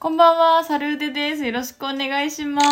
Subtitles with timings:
[0.00, 1.44] こんばんは、サルーデです。
[1.44, 2.68] よろしくお願いします。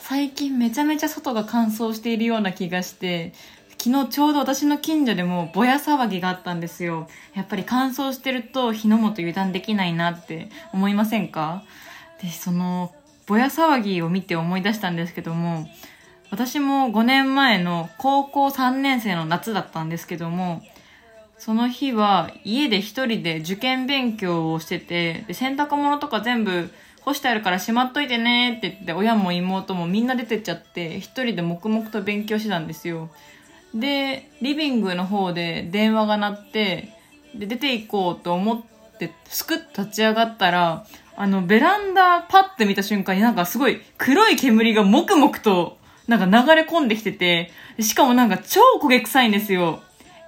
[0.00, 3.34] 最近めちゃめちゃ外が乾燥しているような気がして、
[3.78, 7.08] 昨日ちょうど私の近所でもぼや騒ぎがあったんですよ。
[7.34, 11.62] やっぱり乾燥してると火の元油断できないなって思いませんか？
[12.22, 12.92] で、その
[13.26, 15.68] ぼや騒ぎを見て思い出したんですけども、
[16.30, 20.62] 私も5年前の高校3年生の夏だったんですけども、
[21.38, 26.70] その日は家で一人で受験勉強をしてて、で洗濯物とか全部
[27.04, 33.10] 干してあるからしまっといてねって言って、親も妹もみんな出てっちゃって、一人で黙々と勉強してたんですよ。
[33.74, 36.92] で、リビングの方で電話が鳴って、
[37.34, 38.62] で、出て行こうと思っ
[38.98, 47.50] て、すくっと立ち上がったら、あの、ベランダパッて見た瞬間になんかすごい黒い煙がもくもくと、なんか流れ込んできてて、
[47.80, 49.82] しかもなんか超焦げ臭いんですよ。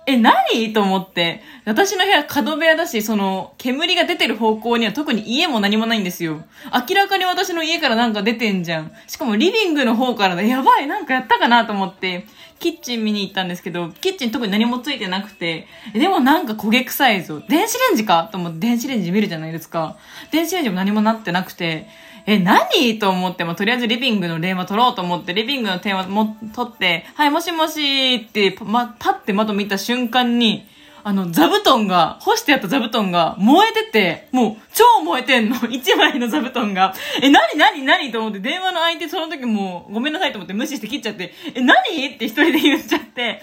[0.09, 0.73] え、何？
[0.73, 1.43] と思って。
[1.67, 6.43] 私の部屋角部屋だし、その、煙が出てる方向には特に家も何もないんですよ。
[6.89, 8.91] 明らかに私の家からなんか出てんじゃん。
[9.07, 12.25] しかもリビングの方からね、やばい、なんかやったかなと思って、
[12.59, 17.43] キッチン見に行ったんですけど、キッチン特に何もついてなくて、でもなんか焦げ臭いぞ。
[17.47, 19.99] 電子レンジかと思って電子レンジ見るじゃないですか。
[20.33, 21.87] 電子レンジも何もなってなくて、
[22.27, 22.99] え、何？
[22.99, 30.67] と思って、まあ、とりあえずリビングの電話取ろうと思って、リビングの電話も取って、はい、もしもしって、ま、パッて窓見た瞬瞬間に、
[31.05, 35.57] あの、座布団が、干してあった座布団が燃えてて、もう超燃えてんの。
[35.71, 36.95] 一枚の座布団が。
[37.23, 42.07] え、なになになにと思って、電話の相手その時もう、ごめんなさいと思って無視して切っちゃって、え、何？
[42.07, 43.41] って一人で言っちゃって、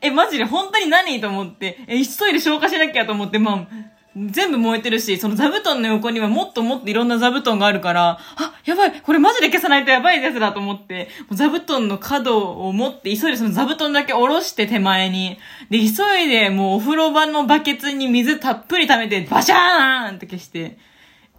[0.00, 1.20] え、マジで本当に何？
[1.20, 15.38] と思って、え、急いで消化しなきゃと思って、まあ、全部燃えてるし、その座布団の横にはもっともっといろんな座布団があるから、あ、やばい、これマジで消さないとやばいやつだと思って、座布団の角を持って、急いでその座布団だけ下ろして手前に。
[15.68, 15.84] で、急
[16.24, 20.78] いでもうお風呂場のバケツに水たっぷり溜めて、バシャーンって消して、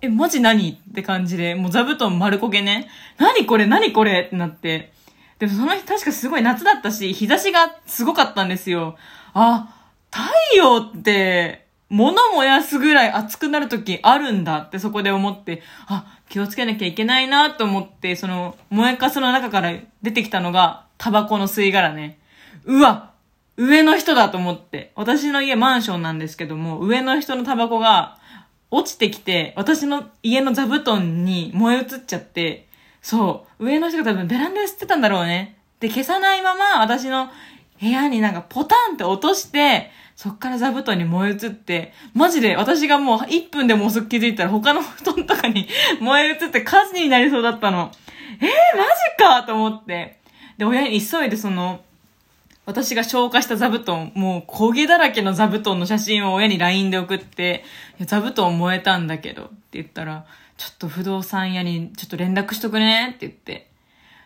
[0.02, 2.90] え、マジ何って感じで、もう座布団丸焦げね。
[3.18, 4.92] 何これ何これってなって。
[5.40, 8.98] でもその日確かすごい夏だったし、日差しがすごかったんですよ。
[9.34, 9.70] あ、
[10.12, 10.22] 太
[10.58, 22.18] 陽って、物燃やすぐらい熱くなる時あるんだってそこで思って、あ、気をつけなきゃいけないなと思って、その燃えかすの中から出てきたのがタバコの吸い殻ね。
[22.66, 23.12] うわ
[23.58, 24.92] 上の人だと思って。
[24.96, 28.18] 私の家マンションなんですけども、上の人のタバコが
[28.72, 32.68] 落ちてきて、私の家の座布団に燃え移っちゃって、
[33.02, 35.58] そう、上の人が多分ベランダで吸ってたんだろうね。
[35.80, 37.30] で、消さないまま私の
[37.80, 45.68] 部屋になんかポタンって落として、そっから座布団に燃え移って、マジで私がもう1分でも遅く気づいたら他の布団とかに
[46.00, 47.92] 燃え移って火事になりそうだったの。
[48.40, 50.20] えー、マジかと思って。
[50.58, 51.82] で、親に急いでその、
[52.66, 57.64] 私が消化した座布団、もう焦げだらけの座布団の写真を親に LINE で送って、
[58.00, 60.26] 座布団燃えたんだけどって言ったら、
[60.58, 63.70] ちょっと不動産屋にちょっと連絡しとくねって言って。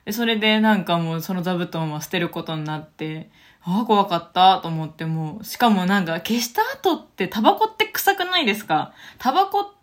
[0.06, 3.30] で、それでなんかもうその座布団は捨てることになって、
[3.62, 8.94] ああ、怖かったと思っても、しかもなんか消した後ってタバコって臭くないですか？
[9.18, 9.74] タバコ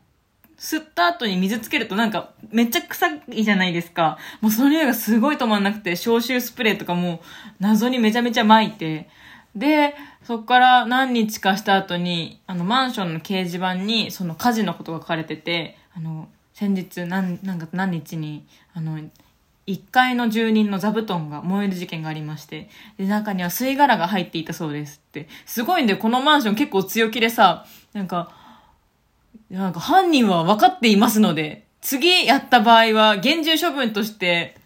[0.58, 4.16] 吸った後に水つけるとなんかめっちゃ臭いじゃないですか。
[4.40, 7.20] もうその匂いがすごい止まんなくて、消臭スプレーとかも
[7.60, 9.08] 謎にめちゃめちゃ撒いて。
[9.54, 18.98] で、そっから何日かした後に、あのマンションの掲示板にその火事のことが書かれてて、あの、先日何、なんか何日に、あの、
[19.66, 22.68] 1階の住人の座布団が燃える事件がありまして、
[22.98, 25.28] で、中には吸い殻が入っていたそうですって。
[25.44, 28.32] すごいんで、このマンション結構強気でさ、なんか、
[29.50, 34.56] なんか犯人は分かっていますので、次やった場合は厳重処分として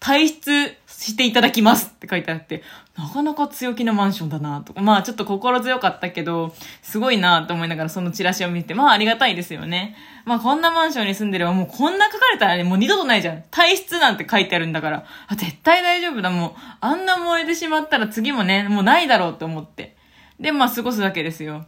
[0.00, 2.62] 退出していただきますって書いてあって、
[2.96, 9.96] なかなか強気なマンションだなとか、まあちょっと心強かったけど、すごいなと思いながらそのチラシを見て、まあありがたいですよね。
[10.24, 13.42] まあこんなマンションに住んでればもうこんな書かれたらね、もう二度とないじゃん。
[13.50, 16.30] 退出なんて書いてあるんだから、あ、絶対大丈夫だ。
[16.30, 19.96] もうあんな燃えてしまったら次もね、もうないだろうって思って。
[20.40, 21.66] で、まあ過ごすだけですよ。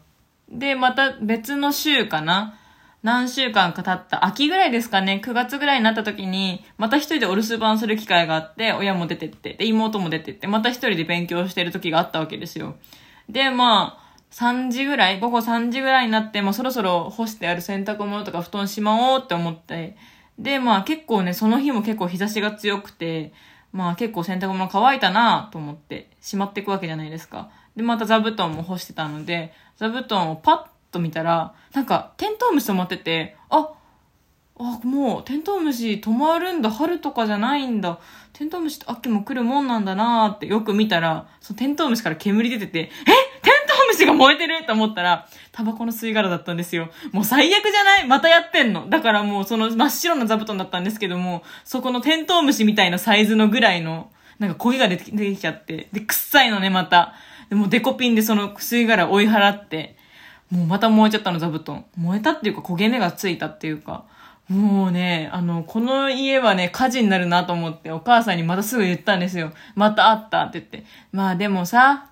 [0.49, 2.57] で、また別の週かな。
[3.03, 12.77] 何週間か経った秋ぐらいですかね、9月ぐらいになった時に、また一人でお留守番する機会があって、親も出てって、で、妹も出てって、また一人で勉強してる時があったわけですよ。
[13.29, 19.97] で、まあ、3時ぐらい、午後3時ぐらいになって、もうそろそろ干してある洗濯物とか布団しまおうって思って、
[20.39, 23.33] で、まあ結構ね、その日も結構日差しが強くて、
[23.73, 27.51] まあ結構洗濯物乾いたなと思って、しまっていくわけじゃないですか。
[27.77, 33.71] で、また座布団も干してたので、座布団をパッと見たら、なんか、テントウムシ止まってて、あ、
[34.63, 37.99] あもうテントウムシ止まるんだ春とかじゃないんだ。
[38.35, 42.85] テントウムシって秋も来るもんなんだなーってよく見たらそのテントウムシから煙出ててえ？
[42.85, 46.91] テントウムシが燃えてると思ったらタバコの吸い殻だったんですよ。
[47.13, 48.07] もう最悪じゃない？
[48.07, 48.91] またやってんの。
[48.91, 57.15] だからもうその真っ白な座布団だったんですけどもそこのテントウムシみたいなサイズのぐらいのなんか焦げが出て出てきちゃってで臭いのねまた。
[57.49, 59.97] でもデコピンでその吸い殻追い払って
[60.51, 61.85] もうまた燃えちゃったの、座布団。
[61.97, 64.05] 燃えたっていうか焦げ目がついたっていうか。
[64.49, 69.53] もうね、あの、この家はね、火事になるなと思ってお母さんにまたすぐ言ったんですよ。
[69.77, 70.85] またあったって言って。
[71.13, 72.11] まあでもさ、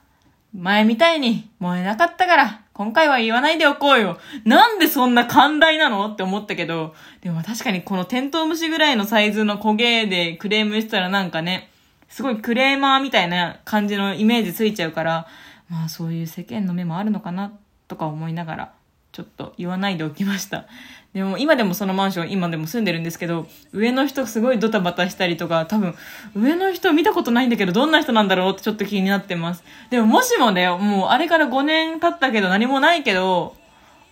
[0.55, 4.19] 前みたいに燃えなかったから、今回は言わないでおこうよ。
[4.45, 11.71] なんでそんな寛大なのって思ったけど、でも確かにこのテントウムシぐらいのサイズの焦げでクレームしたらなんかね、
[12.09, 15.27] すごいクレーマーみたいな感じのイメージついちゃうから、
[15.69, 17.53] まあそういう世間の目もあるのかな
[17.89, 18.73] とか思いながら、
[19.13, 20.67] ちょっと言わないでおきました。
[21.15, 25.95] でも今でもそのマンション今でも住んでるんですけど、上の人すごいドタバタしたりとか、多分
[26.37, 29.65] 上の人見たことないんだけどどんな人なんだろうってちょっと気になってます。
[29.91, 33.57] でももしもだよ、もうあれから5年経ったけど何もないけど、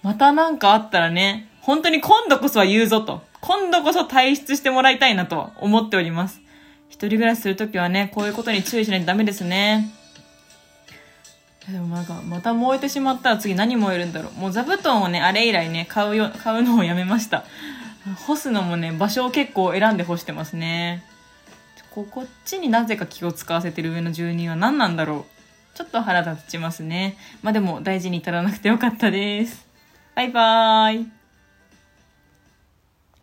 [0.02, 3.22] またなんかあったらね、本当に今度こそは言うぞと。
[3.40, 6.40] 今度こそ退出してもらいたいなと思っております。
[6.88, 9.90] 一人暮らしするときはね、こういうことに注意しないとダメですね。
[11.68, 14.40] でもなんか、また燃えてしまったら次何燃えるんだろう。
[14.40, 17.44] もう座布団をね、あれ以来ね、買うよ、買うのをやめました。
[18.26, 21.04] 干すのもね、場所を結構選んで干してますね。
[21.90, 25.24] ここっちになぜか気を使わせてる上の住人は何なんだろ
[25.74, 25.76] う。
[25.76, 27.16] ちょっと腹立ちますね。
[27.42, 29.66] まあでも大事に至らなくてよかったです。
[30.14, 31.15] バイバーイ。